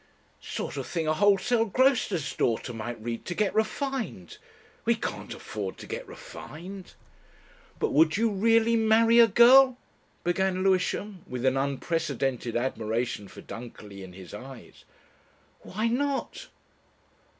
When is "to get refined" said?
3.25-4.39, 5.77-6.95